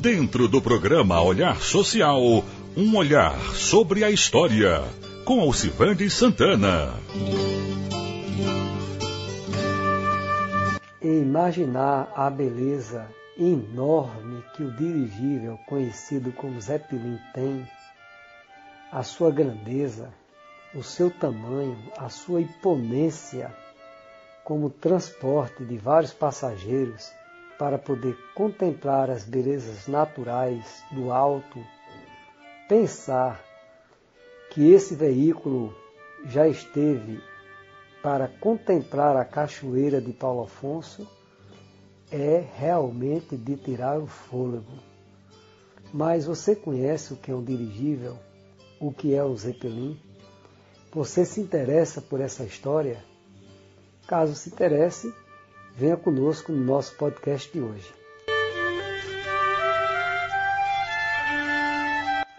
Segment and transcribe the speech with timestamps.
[0.00, 2.20] Dentro do programa Olhar Social,
[2.76, 4.82] um olhar sobre a história,
[5.24, 6.92] com Alcivande Santana.
[11.00, 13.06] Imaginar a beleza
[13.38, 17.66] enorme que o dirigível conhecido como Zeppelin tem,
[18.92, 20.12] a sua grandeza,
[20.74, 23.54] o seu tamanho, a sua imponência
[24.44, 27.10] como transporte de vários passageiros
[27.58, 31.58] para poder contemplar as belezas naturais do alto,
[32.68, 33.42] pensar
[34.50, 35.74] que esse veículo
[36.26, 37.20] já esteve
[38.02, 41.08] para contemplar a cachoeira de Paulo Afonso
[42.10, 44.78] é realmente de tirar o fôlego.
[45.92, 48.18] Mas você conhece o que é um dirigível?
[48.78, 49.98] O que é um Zeppelin?
[50.92, 53.02] Você se interessa por essa história?
[54.06, 55.14] Caso se interesse,
[55.74, 57.94] venha conosco no nosso podcast de hoje.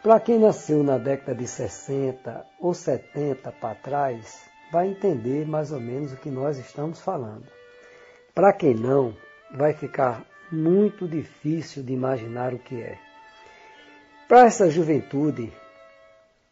[0.04, 5.80] Para quem nasceu na década de 60 ou 70 para trás, vai entender mais ou
[5.80, 7.48] menos o que nós estamos falando.
[8.36, 9.18] Para quem não,
[9.52, 13.00] vai ficar muito difícil de imaginar o que é.
[14.28, 15.52] Para essa juventude,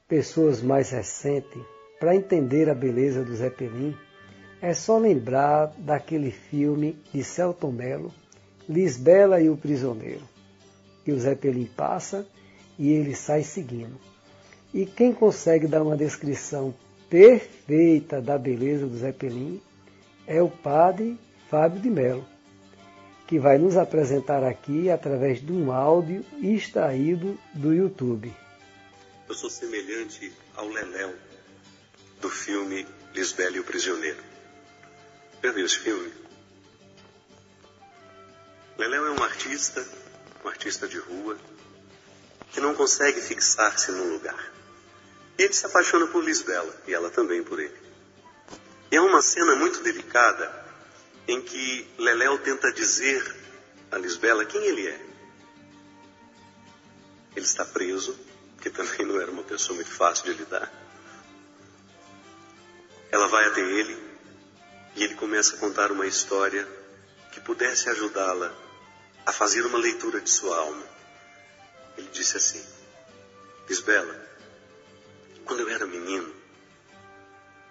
[0.08, 1.62] pessoas mais recentes,
[2.00, 3.96] para entender a beleza do Zeppelin,
[4.64, 8.14] é só lembrar daquele filme de Celton Mello,
[8.68, 10.24] Lisbela e o Prisioneiro.
[11.06, 12.26] E o Zeppelin passa
[12.80, 14.00] e ele sai seguindo.
[14.74, 16.74] E quem consegue dar uma descrição
[17.10, 19.62] perfeita da beleza do Zeppelin
[20.26, 21.20] é o padre
[21.50, 22.26] Fábio de Mello
[23.28, 28.34] que vai nos apresentar aqui através de um áudio extraído do YouTube.
[29.28, 31.14] Eu sou semelhante ao Leléu
[32.22, 34.33] do filme Lisbela e o Prisioneiro.
[35.52, 36.10] Viu esse filme?
[38.78, 39.86] Leléu é um artista,
[40.44, 41.38] um artista de rua,
[42.54, 44.54] que não consegue fixar-se num lugar.
[45.38, 47.78] E ele se apaixona por Lisbela, e ela também por ele.
[48.90, 50.66] E é uma cena muito delicada
[51.28, 53.36] em que Leléu tenta dizer
[53.92, 55.06] a Lisbela quem ele é.
[57.36, 58.18] Ele está preso,
[58.62, 60.72] que também não era uma pessoa muito fácil de lidar.
[63.12, 64.03] Ela vai até ele
[64.96, 66.68] e ele começa a contar uma história
[67.32, 68.54] que pudesse ajudá-la
[69.26, 70.86] a fazer uma leitura de sua alma.
[71.98, 72.64] Ele disse assim:
[73.68, 74.16] Lisbela,
[75.46, 76.34] quando eu era menino,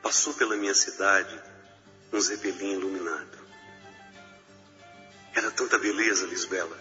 [0.03, 1.41] passou pela minha cidade
[2.13, 3.39] um zeppelin iluminado.
[5.35, 6.77] Era tanta beleza, Lisbela.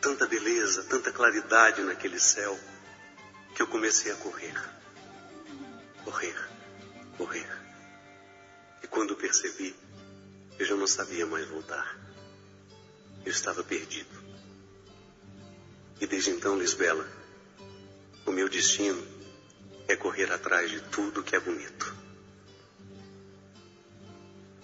[0.00, 2.58] Tanta beleza, tanta claridade naquele céu,
[3.54, 4.54] que eu comecei a correr.
[6.04, 6.48] Correr,
[7.16, 7.63] correr.
[8.84, 9.74] E quando percebi,
[10.58, 11.98] eu já não sabia mais voltar.
[13.24, 14.22] Eu estava perdido.
[15.98, 17.08] E desde então, Lisbela,
[18.26, 19.02] o meu destino
[19.88, 21.96] é correr atrás de tudo que é bonito.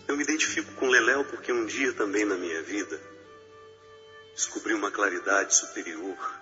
[0.06, 3.00] Eu me identifico com Leléu porque um dia também na minha vida
[4.34, 6.34] descobri uma claridade superior,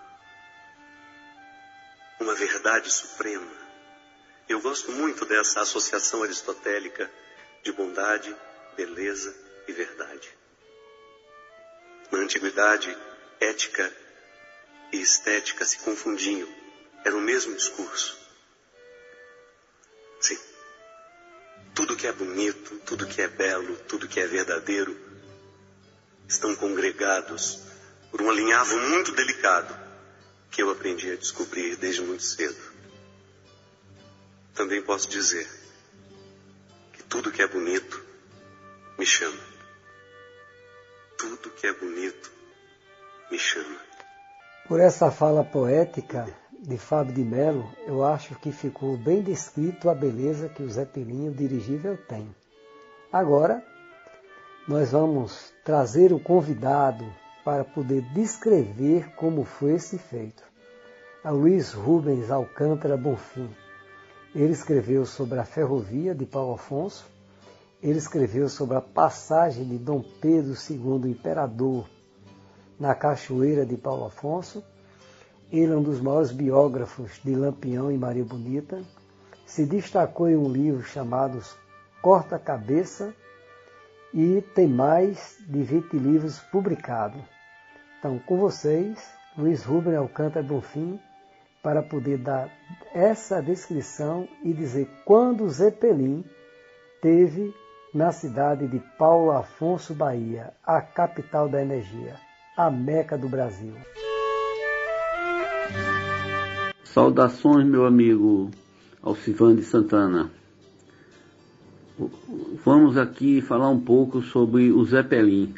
[2.18, 3.52] uma verdade suprema.
[4.48, 7.08] Eu gosto muito dessa associação aristotélica
[7.62, 8.34] de bondade,
[8.76, 9.34] beleza
[9.66, 10.28] e verdade.
[12.10, 12.96] Na antiguidade,
[13.40, 13.92] ética
[14.92, 16.48] e estética se confundiam,
[17.04, 18.16] era o mesmo discurso.
[20.20, 20.38] Sim.
[21.74, 24.96] Tudo que é bonito, tudo que é belo, tudo que é verdadeiro
[26.26, 27.60] estão congregados
[28.10, 29.78] por um alinhavo muito delicado
[30.50, 32.58] que eu aprendi a descobrir desde muito cedo.
[34.54, 35.57] Também posso dizer
[37.08, 38.04] tudo que é bonito
[38.98, 39.42] me chama.
[41.18, 42.30] Tudo que é bonito
[43.30, 43.78] me chama.
[44.66, 46.26] Por essa fala poética,
[46.60, 51.28] de Fábio de Mello, eu acho que ficou bem descrito a beleza que o Zeppelin,
[51.28, 52.34] o dirigível, tem.
[53.12, 53.64] Agora,
[54.66, 57.04] nós vamos trazer o convidado
[57.44, 60.42] para poder descrever como foi esse feito.
[61.24, 63.48] A Luiz Rubens Alcântara Bonfim.
[64.34, 67.06] Ele escreveu sobre a ferrovia de Paulo Afonso,
[67.82, 71.88] ele escreveu sobre a passagem de Dom Pedro II, imperador,
[72.78, 74.62] na cachoeira de Paulo Afonso,
[75.50, 78.82] ele é um dos maiores biógrafos de Lampião e Maria Bonita.
[79.46, 81.42] Se destacou em um livro chamado
[82.02, 83.14] Corta Cabeça
[84.12, 87.22] e tem mais de 20 livros publicados.
[87.98, 91.00] Então, com vocês, Luiz Rubem Alcântara Bonfim,
[91.62, 92.48] para poder dar
[92.94, 96.24] essa descrição e dizer quando Zeppelin
[97.02, 97.54] teve
[97.94, 102.16] na cidade de Paulo Afonso, Bahia, a capital da energia,
[102.56, 103.74] a Meca do Brasil.
[106.84, 108.50] Saudações, meu amigo
[109.02, 110.30] Alcivande Santana.
[112.64, 115.54] Vamos aqui falar um pouco sobre o Zeppelin.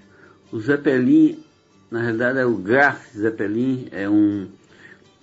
[0.53, 1.43] O Zeppelin,
[1.91, 4.49] na realidade, é o Graf Zeppelin, é um,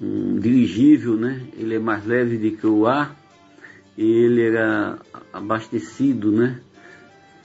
[0.02, 1.42] um dirigível, né?
[1.58, 3.16] Ele é mais leve do que o ar
[3.98, 5.00] e ele era
[5.34, 6.60] abastecido, né?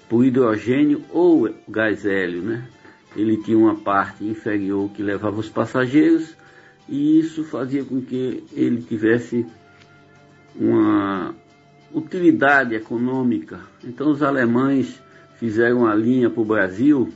[0.09, 2.69] Por hidrogênio ou gás hélio, né?
[3.17, 6.37] Ele tinha uma parte inferior que levava os passageiros
[6.89, 9.47] e isso fazia com que ele tivesse
[10.55, 11.35] uma
[11.95, 13.61] utilidade econômica.
[13.85, 15.01] Então os alemães
[15.37, 17.13] fizeram a linha para o Brasil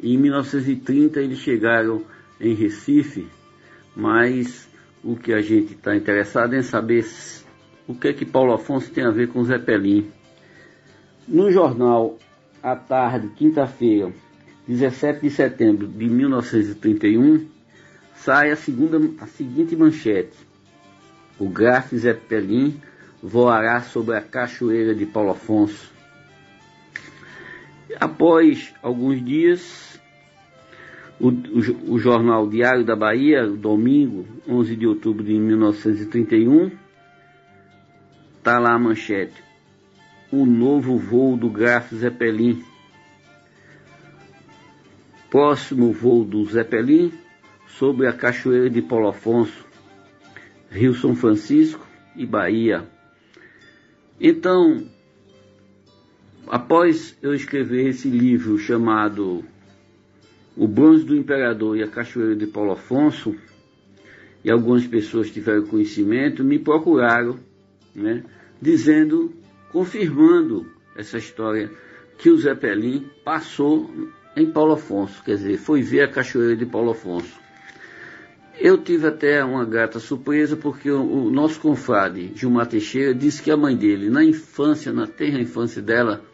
[0.00, 2.02] e em 1930 eles chegaram
[2.40, 3.26] em Recife,
[3.96, 4.68] mas
[5.02, 7.06] o que a gente está interessado em saber
[7.88, 10.10] o que é que Paulo Afonso tem a ver com Zeppelin.
[11.26, 12.18] No jornal
[12.62, 14.12] à tarde, quinta-feira,
[14.68, 17.46] 17 de setembro de 1931,
[18.16, 20.36] sai a, segunda, a seguinte manchete.
[21.38, 22.80] O Graf Zeppelin
[23.22, 25.92] voará sobre a cachoeira de Paulo Afonso.
[28.00, 30.00] Após alguns dias,
[31.18, 36.70] o, o, o, jornal Diário da Bahia, domingo, 11 de outubro de 1931,
[38.38, 39.42] está lá a manchete.
[40.30, 42.62] O novo voo do Graf Zeppelin.
[45.30, 47.12] Próximo voo do Zeppelin
[47.66, 49.66] sobre a cachoeira de Paulo Afonso,
[50.70, 52.88] Rio São Francisco e Bahia.
[54.20, 54.86] Então,
[56.48, 59.44] após eu escrever esse livro chamado
[60.56, 63.36] O Bronze do Imperador e a Cachoeira de Paulo Afonso,
[64.42, 67.38] e algumas pessoas tiveram conhecimento, me procuraram,
[67.94, 68.24] né,
[68.60, 69.32] dizendo,
[69.70, 70.66] confirmando
[70.96, 71.70] essa história
[72.16, 73.90] que o Zeppelin passou
[74.36, 77.38] em Paulo Afonso, quer dizer, foi ver a Cachoeira de Paulo Afonso.
[78.58, 83.50] Eu tive até uma grata surpresa porque o, o nosso confrade, Gilmar Teixeira, disse que
[83.50, 86.24] a mãe dele, na infância, na terra infância dela,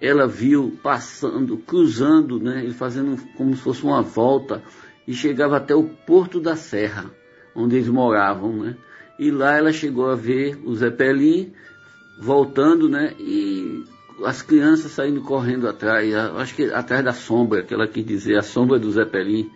[0.00, 4.62] ela viu passando, cruzando, né, fazendo como se fosse uma volta
[5.06, 7.10] e chegava até o Porto da Serra,
[7.54, 8.76] onde eles moravam, né?
[9.18, 11.52] E lá ela chegou a ver o Zeppelin
[12.20, 13.14] voltando, né?
[13.18, 13.84] E
[14.24, 18.42] as crianças saindo correndo atrás, acho que atrás da sombra, que ela quis dizer, a
[18.42, 19.50] sombra do Zeppelin,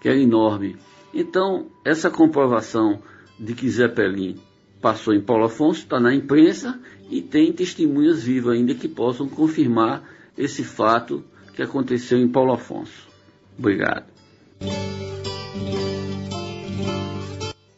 [0.00, 0.76] que era enorme.
[1.12, 3.00] Então, essa comprovação
[3.38, 4.36] de que Zeppelin
[4.80, 6.78] passou em Paulo Afonso está na imprensa
[7.10, 10.02] e tem testemunhas vivas ainda que possam confirmar
[10.36, 13.08] esse fato que aconteceu em Paulo Afonso.
[13.58, 14.06] Obrigado.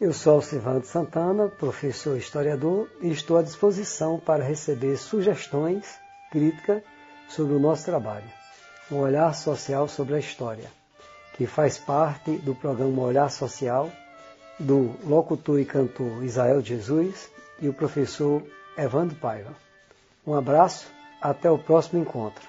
[0.00, 5.86] Eu sou Alcivando Santana, professor historiador, e estou à disposição para receber sugestões,
[6.32, 6.82] críticas
[7.28, 8.28] sobre o nosso trabalho.
[8.90, 10.80] Um olhar social sobre a história
[11.40, 13.90] que faz parte do programa Olhar Social,
[14.60, 17.30] do locutor e cantor Israel Jesus
[17.60, 18.42] e o professor
[18.76, 19.54] Evandro Paiva.
[20.26, 20.86] Um abraço,
[21.20, 22.42] até o próximo encontro.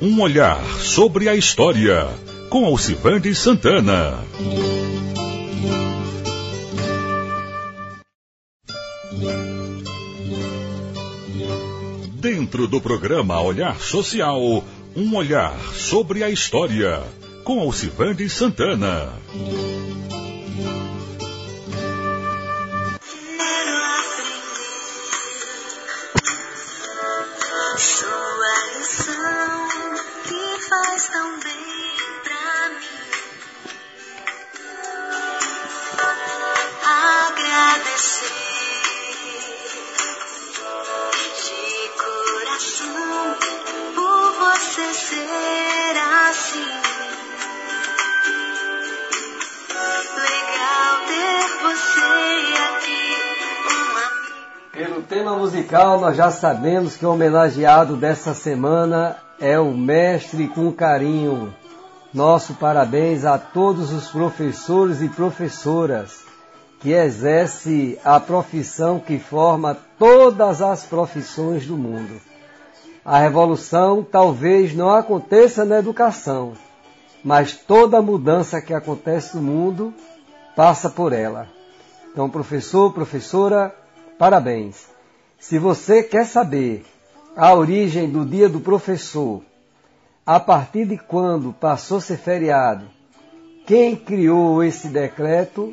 [0.00, 2.06] Um olhar sobre a história,
[2.48, 4.24] com Alcivande Santana.
[12.14, 14.40] Dentro do programa Olhar Social,
[14.96, 17.02] um olhar sobre a história,
[17.44, 19.12] com Alcivande Santana.
[27.78, 29.68] Sua lição
[30.24, 31.94] que faz tão bem
[32.24, 33.00] pra mim.
[36.84, 38.40] Agradecer.
[44.40, 45.96] você ser
[46.28, 46.89] assim.
[55.10, 61.52] Tema musical, nós já sabemos que o homenageado dessa semana é o Mestre com Carinho.
[62.14, 66.20] Nosso parabéns a todos os professores e professoras
[66.78, 72.20] que exercem a profissão que forma todas as profissões do mundo.
[73.04, 76.52] A revolução talvez não aconteça na educação,
[77.24, 79.92] mas toda mudança que acontece no mundo
[80.54, 81.48] passa por ela.
[82.12, 83.74] Então, professor, professora,
[84.16, 84.99] parabéns.
[85.40, 86.84] Se você quer saber
[87.34, 89.42] a origem do dia do professor,
[90.24, 92.84] a partir de quando passou a ser feriado,
[93.66, 95.72] quem criou esse decreto,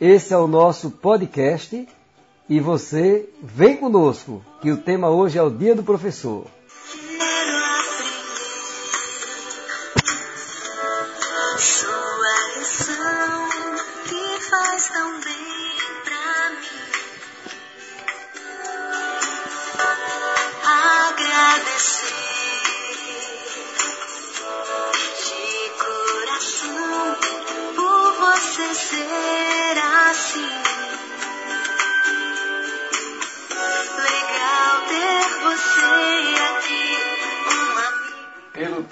[0.00, 1.86] esse é o nosso podcast
[2.48, 6.46] E você vem conosco, que o tema hoje é o Dia do Professor.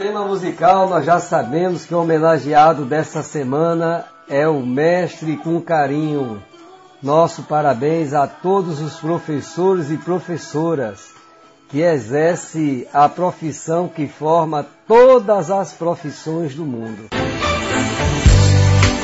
[0.01, 6.43] Tema musical, nós já sabemos que o homenageado dessa semana é o Mestre com Carinho.
[7.03, 11.11] Nosso parabéns a todos os professores e professoras
[11.69, 17.11] que exercem a profissão que forma todas as profissões do mundo.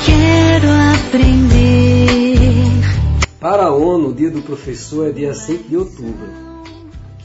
[0.03, 2.57] Quero aprender.
[3.39, 6.46] Para a ONU, o Dia do Professor é dia 5 de outubro,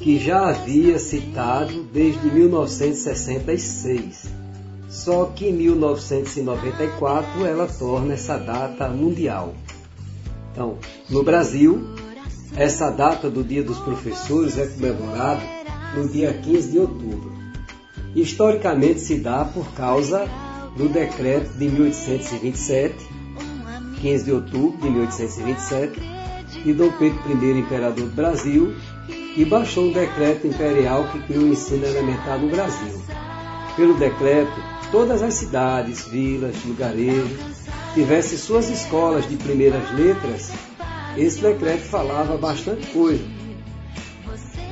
[0.03, 4.29] que já havia citado desde 1966.
[4.89, 9.55] Só que em 1994 ela torna essa data mundial.
[10.51, 10.79] Então,
[11.09, 11.95] no Brasil,
[12.57, 15.41] essa data do Dia dos Professores é comemorada
[15.97, 17.31] no dia 15 de outubro.
[18.15, 20.29] Historicamente se dá por causa
[20.77, 22.95] do decreto de 1827,
[24.01, 26.01] 15 de outubro de 1827,
[26.65, 28.75] de Dom Pedro I, imperador do Brasil,
[29.35, 33.01] que baixou um decreto imperial que criou o ensino elementar no Brasil.
[33.77, 34.53] Pelo decreto,
[34.91, 37.39] todas as cidades, vilas, lugarejos
[37.95, 40.53] tivessem suas escolas de primeiras letras,
[41.17, 43.25] esse decreto falava bastante coisa.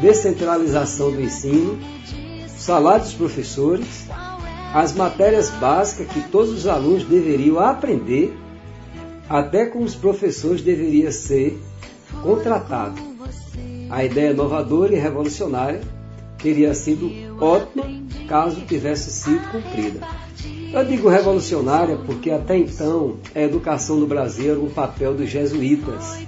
[0.00, 1.78] Descentralização do ensino,
[2.56, 4.06] salário dos professores,
[4.74, 8.34] as matérias básicas que todos os alunos deveriam aprender,
[9.28, 11.58] até como os professores deveriam ser
[12.22, 13.09] contratados.
[13.90, 15.80] A ideia inovadora e revolucionária
[16.38, 17.84] teria sido ótima
[18.28, 20.06] caso tivesse sido cumprida.
[20.72, 26.24] Eu digo revolucionária porque até então a educação no Brasil era um papel dos jesuítas.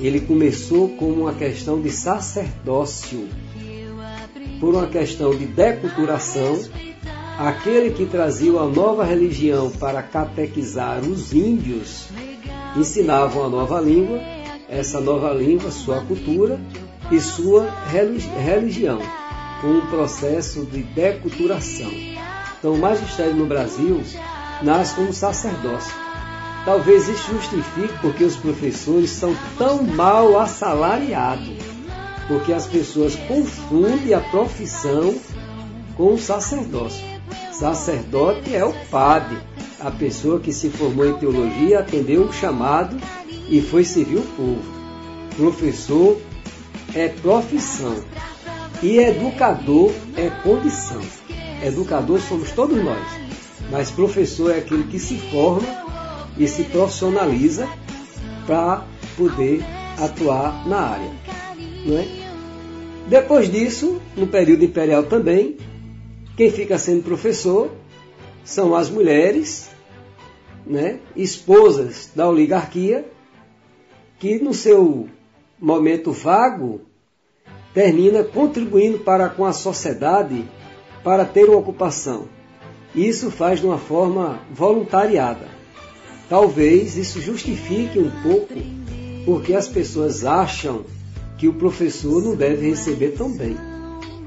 [0.00, 3.28] Ele começou como uma questão de sacerdócio,
[4.58, 6.58] por uma questão de deculturação.
[7.38, 12.08] Aquele que trazia a nova religião para catequizar os índios
[12.76, 14.20] ensinavam a nova língua,
[14.72, 16.58] essa nova língua, sua cultura
[17.10, 19.00] e sua religi- religião,
[19.60, 21.90] com um processo de deculturação.
[22.58, 24.02] Então, o magistério no Brasil
[24.62, 25.92] nasce como sacerdócio.
[26.64, 31.56] Talvez isso justifique porque os professores são tão mal assalariados,
[32.28, 35.14] porque as pessoas confundem a profissão
[35.96, 37.04] com o sacerdócio.
[37.52, 39.36] Sacerdote é o padre,
[39.80, 42.96] a pessoa que se formou em teologia, atendeu um chamado
[43.52, 44.62] e foi servir o povo.
[45.36, 46.18] Professor
[46.94, 48.02] é profissão
[48.82, 51.02] e educador é condição.
[51.62, 53.06] Educador somos todos nós,
[53.70, 55.68] mas professor é aquele que se forma
[56.38, 57.68] e se profissionaliza
[58.46, 58.86] para
[59.18, 59.62] poder
[59.98, 61.10] atuar na área.
[61.84, 62.08] Não é?
[63.06, 65.58] Depois disso, no período imperial também,
[66.38, 67.70] quem fica sendo professor
[68.42, 69.68] são as mulheres,
[70.66, 73.04] né, esposas da oligarquia,
[74.22, 75.08] que no seu
[75.60, 76.82] momento vago
[77.74, 80.44] termina contribuindo para com a sociedade
[81.02, 82.26] para ter uma ocupação.
[82.94, 85.48] Isso faz de uma forma voluntariada.
[86.28, 88.54] Talvez isso justifique um pouco
[89.24, 90.84] porque as pessoas acham
[91.36, 93.56] que o professor não deve receber tão bem,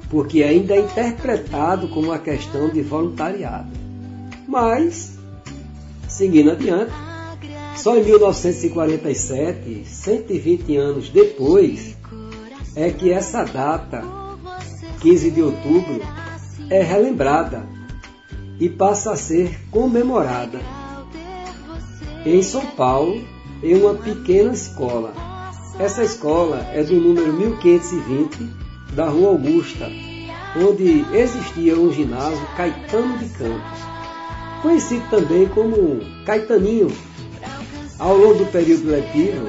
[0.09, 3.71] porque ainda é interpretado como uma questão de voluntariado.
[4.45, 5.17] Mas,
[6.09, 6.91] seguindo adiante,
[7.75, 11.96] só em 1947, 120 anos depois,
[12.75, 14.03] é que essa data,
[15.01, 16.01] 15 de outubro,
[16.70, 17.67] é relembrada
[18.60, 20.60] e passa a ser comemorada.
[22.25, 23.22] Em São Paulo,
[23.62, 25.13] em uma pequena escola.
[25.77, 28.50] Essa escola é do número 1520
[28.94, 29.91] da Rua Augusta,
[30.58, 33.79] onde existia um ginásio Caetano de Campos,
[34.62, 36.88] conhecido também como Caetaninho.
[37.97, 39.47] Ao longo do período letivo,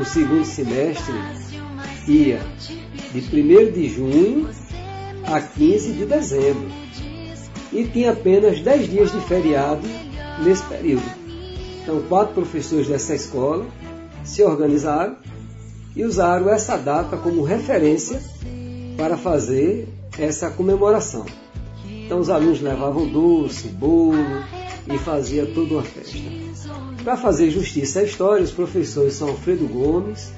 [0.00, 1.14] o segundo semestre
[2.08, 2.40] ia
[3.12, 4.48] de 1 de junho
[5.24, 6.68] a 15 de dezembro
[7.72, 9.86] e tinha apenas 10 dias de feriado
[10.42, 11.04] nesse período.
[11.82, 13.66] Então, quatro professores dessa escola
[14.24, 15.16] se organizaram
[15.94, 18.20] e usaram essa data como referência
[18.96, 21.26] para fazer essa comemoração.
[21.86, 24.16] Então, os alunos levavam doce, bolo
[24.92, 26.18] e fazia toda uma festa.
[27.06, 30.32] Para fazer justiça à história, os professores São Alfredo Gomes,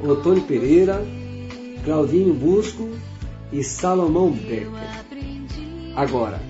[0.00, 1.00] Otônio Pereira,
[1.84, 2.90] Claudinho Busco
[3.52, 4.68] e Salomão Becker.
[5.94, 6.40] Agora,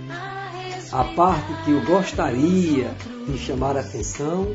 [0.90, 2.90] a parte que eu gostaria
[3.28, 4.54] de chamar a atenção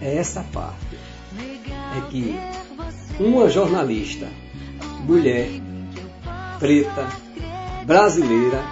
[0.00, 0.96] é essa parte.
[1.94, 2.34] É que
[3.20, 4.28] uma jornalista,
[5.04, 5.50] mulher,
[6.58, 7.06] preta,
[7.84, 8.64] brasileira,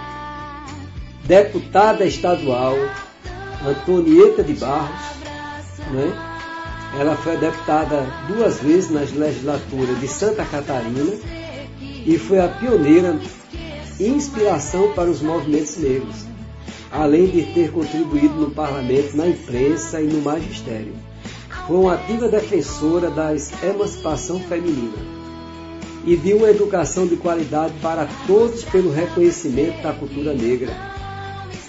[1.23, 2.73] deputada estadual,
[3.63, 5.20] Antonieta de Barros,
[5.91, 6.31] né?
[6.99, 11.13] ela foi deputada duas vezes nas legislaturas de Santa Catarina
[12.05, 13.17] e foi a pioneira
[13.99, 16.25] e inspiração para os movimentos negros,
[16.91, 20.93] além de ter contribuído no parlamento, na imprensa e no magistério.
[21.67, 23.31] Foi uma ativa defensora da
[23.63, 24.97] emancipação feminina
[26.03, 30.75] e de uma educação de qualidade para todos pelo reconhecimento da cultura negra,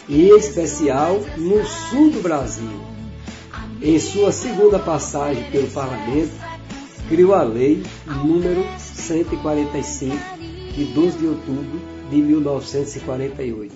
[0.09, 2.92] e em especial no sul do Brasil.
[3.85, 6.31] Em sua segunda passagem pelo parlamento,
[7.09, 7.83] criou a lei
[8.25, 10.15] número 145
[10.73, 13.75] de 12 de outubro de 1948,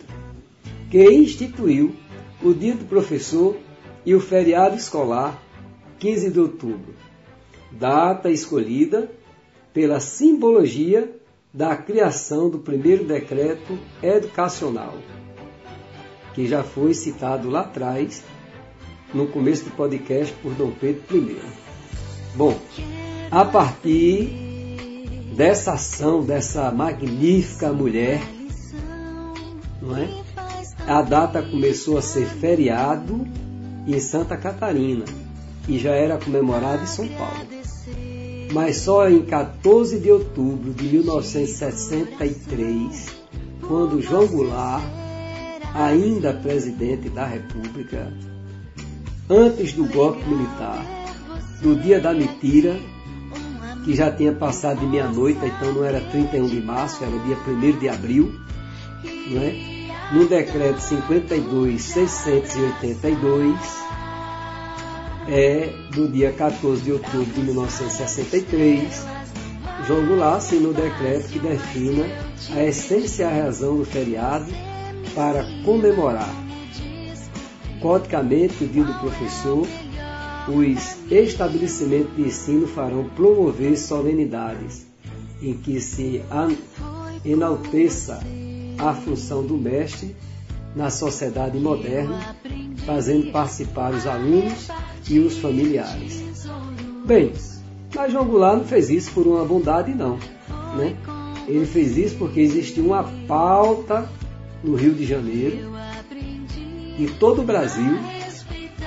[0.88, 1.92] que instituiu
[2.40, 3.56] o Dia do Professor
[4.04, 5.42] e o feriado escolar
[5.98, 6.94] 15 de outubro,
[7.72, 9.10] data escolhida
[9.74, 11.16] pela simbologia
[11.52, 14.94] da criação do primeiro decreto educacional,
[16.32, 18.22] que já foi citado lá atrás,
[19.12, 21.38] no começo do podcast, por Dom Pedro I.
[22.34, 22.58] Bom,
[23.30, 24.30] a partir
[25.36, 28.22] dessa ação dessa magnífica mulher,
[29.80, 30.08] não é?
[30.86, 33.26] A data começou a ser feriado
[33.86, 35.04] em Santa Catarina
[35.68, 37.44] e já era comemorado em São Paulo.
[38.52, 43.06] Mas só em 14 de outubro de 1963,
[43.66, 44.84] quando João Goulart,
[45.74, 48.12] ainda presidente da República,
[49.28, 50.84] antes do golpe militar,
[51.62, 52.76] do dia da mentira,
[53.84, 57.78] que já tinha passado de meia-noite, então não era 31 de março, era dia 1
[57.78, 58.34] de abril,
[59.30, 59.76] não é?
[60.12, 63.56] no decreto 52.682,
[65.28, 69.06] é do dia 14 de outubro de 1963,
[69.86, 72.06] João Goulart assinou o decreto que defina
[72.54, 74.50] a essência e a razão do feriado
[75.14, 76.45] para comemorar
[77.86, 79.64] codicamente o dia do professor,
[80.48, 84.84] os estabelecimentos de ensino farão promover solenidades
[85.40, 86.20] em que se
[87.24, 88.18] enalteça
[88.76, 90.16] a função do mestre
[90.74, 92.36] na sociedade moderna,
[92.84, 94.66] fazendo participar os alunos
[95.08, 96.24] e os familiares.
[97.06, 97.32] Bem,
[97.94, 100.18] mas João Goulart não fez isso por uma bondade, não.
[100.76, 100.96] Né?
[101.46, 104.08] Ele fez isso porque existia uma pauta
[104.64, 105.76] no Rio de Janeiro
[106.98, 107.98] e todo o Brasil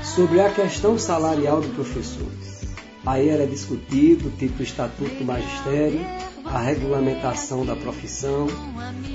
[0.04, 2.28] sobre a questão salarial do professor.
[3.06, 6.00] Aí era discutido tipo Estatuto do Magistério,
[6.45, 8.48] a regulamentação da profissão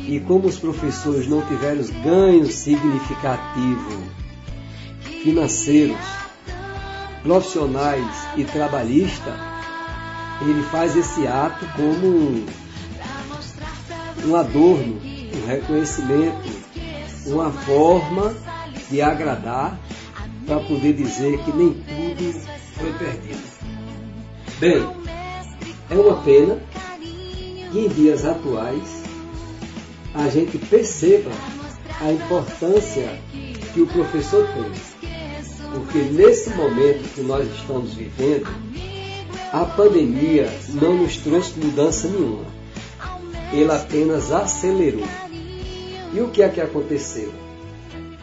[0.07, 4.25] e como os professores não tiveram ganhos significativos
[5.23, 5.97] financeiros,
[7.23, 9.35] profissionais e trabalhistas,
[10.43, 12.45] ele faz esse ato como
[14.27, 16.49] um adorno, um reconhecimento,
[17.27, 18.35] uma forma
[18.95, 19.77] de agradar
[20.47, 22.41] para poder dizer que nem tudo
[22.75, 23.43] foi perdido.
[24.61, 24.87] Bem,
[25.91, 26.63] é uma pena
[27.73, 29.03] que em dias atuais
[30.15, 31.33] a gente perceba
[32.01, 33.19] a importância
[33.73, 35.11] que o professor tem.
[35.73, 38.47] Porque nesse momento que nós estamos vivendo,
[39.53, 42.45] a pandemia não nos trouxe mudança nenhuma.
[43.53, 45.09] Ele apenas acelerou.
[46.13, 47.44] E o que é que aconteceu?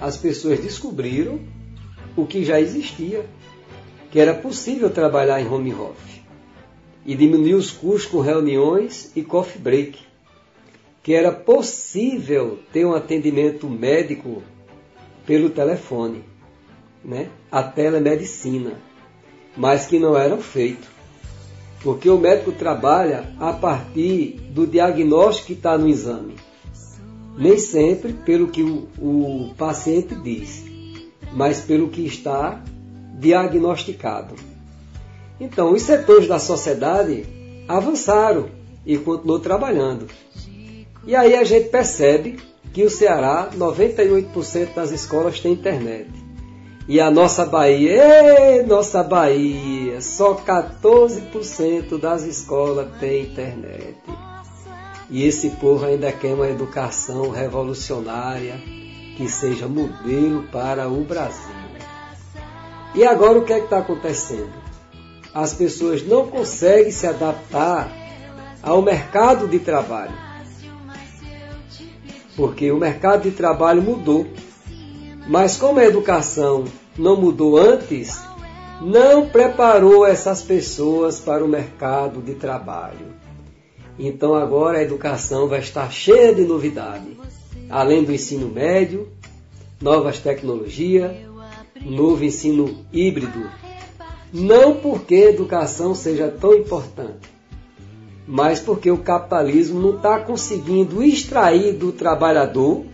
[0.02, 1.40] As pessoas descobriram
[2.18, 3.24] o que já existia,
[4.10, 6.22] que era possível trabalhar em home office
[7.06, 10.00] e diminuir os custos com reuniões e coffee break,
[11.04, 14.42] que era possível ter um atendimento médico
[15.26, 16.24] pelo telefone,
[17.06, 17.30] né?
[17.52, 18.74] a telemedicina,
[19.56, 20.90] mas que não eram feitos.
[21.84, 26.36] Porque o médico trabalha a partir do diagnóstico que está no exame.
[27.38, 30.64] Nem sempre pelo que o, o paciente diz,
[31.34, 32.62] mas pelo que está
[33.20, 34.36] diagnosticado.
[35.40, 37.26] Então, os setores da sociedade
[37.68, 38.50] avançaram
[38.86, 40.08] e continuou trabalhando.
[41.06, 42.38] E aí a gente percebe
[42.74, 46.10] que o Ceará, 98% das escolas tem internet.
[46.88, 53.96] E a nossa Bahia, ei, nossa Bahia, só 14% das escolas tem internet.
[55.12, 58.60] E esse povo ainda quer uma educação revolucionária
[59.16, 61.62] que seja modelo para o Brasil.
[62.96, 64.62] E agora o que é que está acontecendo?
[65.34, 67.90] as pessoas não conseguem se adaptar
[68.62, 70.14] ao mercado de trabalho.
[72.36, 74.28] Porque o mercado de trabalho mudou.
[75.28, 76.66] Mas como a educação
[76.98, 78.22] não mudou antes,
[78.82, 83.21] não preparou essas pessoas para o mercado de trabalho.
[83.98, 87.18] Então agora a educação vai estar cheia de novidade.
[87.70, 89.08] Além do ensino médio,
[89.82, 91.12] novas tecnologias,
[91.84, 93.50] novo ensino híbrido.
[94.34, 97.30] Não porque a educação seja tão importante,
[98.28, 102.86] mas porque o capitalismo não está conseguindo extrair do trabalhador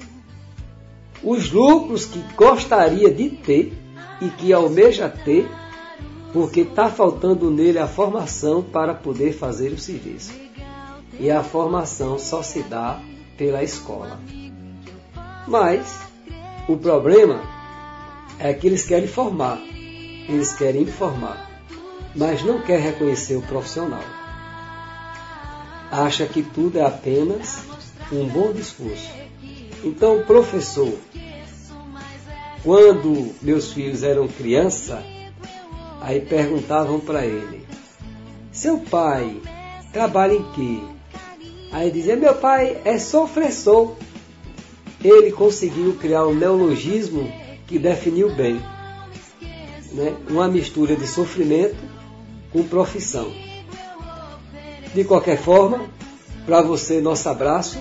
[1.23, 3.73] os lucros que gostaria de ter
[4.21, 5.47] e que almeja ter,
[6.33, 10.46] porque está faltando nele a formação para poder fazer o serviço.
[11.19, 12.99] E a formação só se dá
[13.37, 14.19] pela escola.
[15.47, 15.99] Mas
[16.67, 17.41] o problema
[18.39, 19.59] é que eles querem formar,
[20.27, 21.49] eles querem informar,
[22.15, 24.03] mas não quer reconhecer o profissional.
[25.91, 27.63] Acha que tudo é apenas
[28.11, 29.09] um bom discurso.
[29.83, 30.93] Então, professor,
[32.63, 35.01] quando meus filhos eram criança,
[36.01, 37.65] aí perguntavam para ele:
[38.51, 39.41] Seu pai
[39.93, 40.96] trabalha em quê?
[41.71, 43.95] Aí dizia: Meu pai é sofressor.
[45.03, 47.31] Ele conseguiu criar um neologismo
[47.67, 48.59] que definiu bem
[49.97, 50.15] né?
[50.29, 51.77] uma mistura de sofrimento
[52.51, 53.31] com profissão.
[54.93, 55.89] De qualquer forma,
[56.45, 57.77] para você, nosso abraço,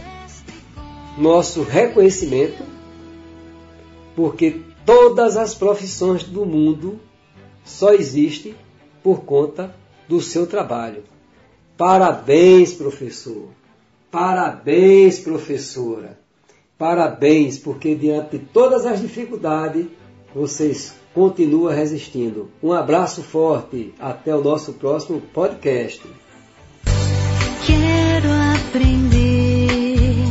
[1.16, 2.62] nosso reconhecimento,
[4.14, 6.99] porque todas as profissões do mundo
[7.64, 8.55] só existem
[9.03, 9.75] por conta
[10.09, 11.05] do seu trabalho.
[11.77, 13.49] Parabéns, professor.
[14.16, 16.18] Parabéns, professora.
[16.79, 19.88] Parabéns, porque diante de todas as dificuldades,
[20.35, 22.50] vocês continuam resistindo.
[22.62, 23.92] Um abraço forte.
[24.00, 26.00] Até o nosso próximo podcast.
[27.66, 30.24] Quero aprender.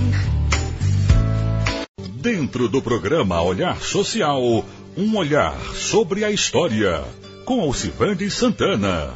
[2.16, 4.42] Dentro do programa Olhar Social,
[4.98, 7.04] um olhar sobre a história,
[7.46, 9.14] com Alcivande Santana.